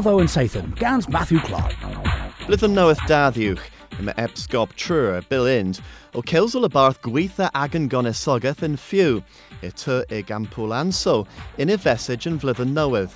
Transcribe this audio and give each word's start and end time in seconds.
Watho 0.00 0.18
and 0.18 0.30
Sathan, 0.30 0.74
Gans 0.76 1.10
Matthew 1.10 1.40
Clark. 1.40 1.72
Lytham 2.48 2.72
knoweth 2.72 3.00
daddiwch, 3.00 3.60
yma 3.98 4.14
epsgop 4.14 4.72
trwyr 4.72 5.28
Bill 5.28 5.44
Ind, 5.44 5.82
o 6.14 6.22
celsol 6.22 6.64
y 6.64 6.70
barth 6.72 7.02
agan 7.52 7.86
gonesogaeth 7.86 8.62
yn 8.62 8.78
ffiw, 8.78 9.20
y 9.60 9.70
ty 9.76 9.98
i 10.08 10.22
gampwl 10.22 10.72
anso, 10.72 11.26
in 11.58 11.68
y 11.68 11.76
fesage 11.76 12.26
yn 12.26 12.40
flyddyn 12.40 12.72
newydd. 12.72 13.12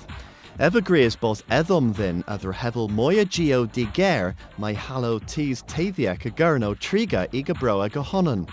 Evergrees 0.59 1.15
bos 1.15 1.41
eddom 1.49 1.91
ddyn 1.91 2.21
a 2.27 2.37
ddrhefel 2.37 2.87
mwy 2.93 3.25
geo 3.25 3.65
di 3.65 3.87
ger 3.97 4.35
mae 4.59 4.75
halo 4.75 5.17
tis 5.25 5.63
teiddiac 5.63 6.27
y 6.29 6.35
triga 6.75 7.25
i 7.33 7.41
gybro 7.41 7.81
a 7.83 7.89
gohonon. 7.89 8.45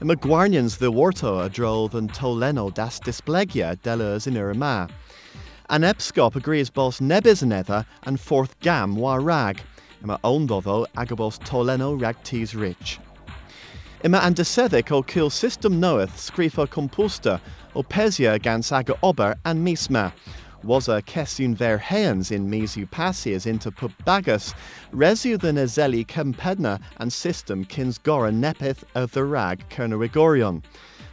Yma 0.00 0.14
gwarnians 0.14 0.78
ddiwarto 0.78 1.42
a 1.42 1.50
yn 1.98 2.06
toleno 2.14 2.72
das 2.72 3.00
displegia 3.00 3.74
delers 3.82 4.28
in 4.28 4.36
yr. 4.36 4.54
An 5.68 5.82
Epscop 5.82 6.36
agrees 6.36 6.70
nebys 6.70 7.42
yn 7.42 7.52
edda 7.52 7.84
and 8.04 8.20
fourth 8.20 8.54
gam 8.60 8.94
war 8.94 9.20
rag. 9.20 9.62
Yma 10.00 10.20
ondoddo 10.20 10.86
agabos 10.94 11.40
toleno 11.40 12.00
rag 12.00 12.14
tis 12.22 12.54
rich. 12.54 13.00
Yma 14.04 14.20
an 14.22 14.34
deseddic 14.34 14.92
o 14.92 15.02
kill 15.02 15.28
system 15.28 15.80
knoweth 15.80 16.14
scrifa 16.16 16.68
composta 16.68 17.40
o 17.74 17.82
pesia 17.82 18.40
gans 18.40 18.70
aga 18.70 18.94
ober 19.02 19.34
and 19.44 19.66
misma. 19.66 20.12
Was 20.62 20.86
a 20.86 21.02
cesun 21.02 21.56
ver 21.56 21.78
heans 21.78 22.30
in 22.30 22.48
misu 22.48 22.88
passias 22.88 23.44
into 23.44 23.72
pub 23.72 23.92
bagus, 24.04 24.54
resu 24.92 25.36
than 25.36 25.58
a 25.58 25.66
kempedna 26.04 26.80
and 26.98 27.12
system 27.12 27.64
kins 27.64 27.98
gora 27.98 28.30
nepeth 28.30 28.84
of 28.94 29.10
the 29.10 29.24
rag 29.24 29.68
kernarigorion. 29.68 30.62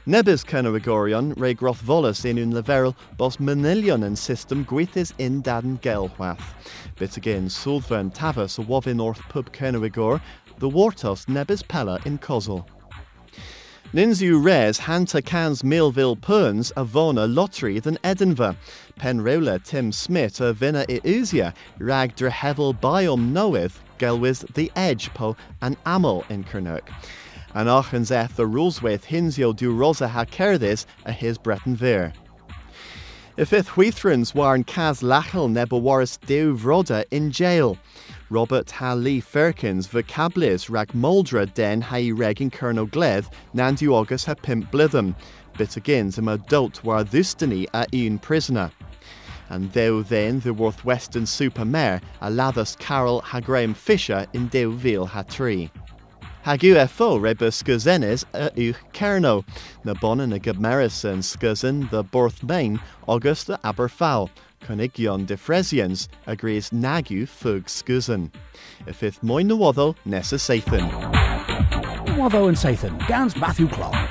Nebys 0.06 0.44
Cynarigorion, 0.44 1.34
re 1.38 1.54
groth 1.54 1.82
volus 1.82 2.26
in 2.26 2.38
un 2.38 2.52
leverel 2.52 2.94
bos 3.16 3.40
manilion 3.40 4.04
and 4.04 4.20
system 4.20 4.66
gwythis 4.66 5.14
in 5.18 5.42
daden 5.42 5.80
gelwath. 5.80 6.44
Bit 7.00 7.16
again 7.16 7.48
sulfern 7.48 8.14
tavus 8.14 8.60
a 8.60 8.62
wovin 8.62 9.00
orth 9.00 9.22
pub 9.30 9.54
Cynarigor, 9.54 10.20
the 10.58 10.70
wartos 10.70 11.26
nebis 11.28 11.66
pella 11.66 12.02
in 12.04 12.18
Cosel. 12.18 12.68
Ninzu 13.94 14.44
res 14.44 14.80
hanta 14.80 15.22
cans 15.22 15.64
Millville 15.64 16.18
Perns 16.18 16.72
a 16.76 16.84
vona 16.84 17.34
lottery 17.34 17.80
than 17.80 17.98
Edinburgh. 18.04 18.58
Penrola 19.00 19.64
Tim 19.64 19.94
Smith 19.94 20.42
a 20.42 20.52
vina 20.52 20.86
iusia 20.90 21.54
rag 21.80 22.14
drehevel 22.18 22.78
biom 22.78 23.32
knoweth 23.32 23.80
gelwis 24.00 24.54
the 24.56 24.70
edge 24.76 25.14
po 25.14 25.38
an 25.62 25.78
amel 25.86 26.26
in 26.28 26.44
Kernook. 26.44 26.90
An 27.56 27.68
achans 27.68 28.10
the 28.36 28.48
ruleswaith 28.48 29.06
hinsio 29.06 29.56
du 29.56 29.72
rosa 29.72 30.08
ha 30.08 30.26
cerdis 30.26 30.86
a 31.06 31.12
his 31.12 31.38
Breton 31.38 31.76
ver. 31.76 32.12
If 33.38 33.54
ith 33.54 33.70
huithrans 33.70 34.34
warn 34.34 34.64
cas 34.64 35.02
lachel 35.02 35.50
nebowaris 35.50 36.20
deu 36.20 36.58
vroda 36.58 37.04
in 37.12 37.32
jail. 37.32 37.78
Robert 38.32 38.72
ha 38.72 38.94
Lee 38.94 39.20
Firkins 39.20 39.88
vocablis 39.88 40.68
rag 40.68 40.90
moldra 40.94 41.46
den 41.54 41.82
ha 41.82 41.98
i 41.98 42.10
reg 42.12 42.42
in 42.42 42.50
Colonel 42.50 42.88
Gleth 42.88 43.32
nandu 43.54 43.94
august 43.94 44.26
ha 44.26 44.34
pimp 44.34 44.72
blitham. 44.72 45.16
Bit 45.56 45.78
agains 45.78 46.18
am 46.18 46.30
adult 46.30 46.84
war 46.84 47.04
thustani 47.04 47.68
a 47.76 47.86
un 47.94 48.18
prisoner. 48.18 48.72
And 49.50 49.72
thou 49.74 50.02
then 50.02 50.40
the 50.40 50.54
Weston-super-Mare 50.54 52.02
a 52.22 52.30
lathus 52.32 52.78
Carol 52.80 53.22
ha 53.22 53.40
Graham 53.40 53.76
Fisher 53.76 54.26
in 54.34 54.50
deu 54.50 54.74
vil 54.74 55.06
ha 55.06 55.22
tree. 55.22 55.70
Hag 56.44 56.60
UFO 56.60 57.22
rebus 57.22 57.64
scuzenes 57.64 58.26
a 58.34 58.50
uch 58.60 58.76
cerno, 58.92 59.46
na 59.86 59.94
bonan 59.94 60.30
na 60.32 60.38
gybmeris 60.38 61.06
yn 61.08 61.22
scuzen 61.24 61.90
the 61.90 62.04
Borth 62.04 62.44
Main 62.44 62.82
August 63.08 63.48
a 63.48 63.58
Aberfowl, 63.64 64.30
Conigion 64.60 65.26
de 65.26 65.38
Fresians 65.38 66.10
agrees 66.28 66.72
nagu 66.72 67.26
fug 67.26 67.68
scuzen. 67.68 68.30
If 68.86 69.04
ith 69.04 69.24
moyn 69.24 69.48
na 69.48 69.56
woddo 69.56 69.96
nessa 70.06 70.36
Sathan. 70.36 70.92
Watho 72.18 72.50
and 72.50 72.58
Sathan, 72.58 73.00
Gans 73.08 73.38
Matthew 73.38 73.70
Clark. 73.70 74.03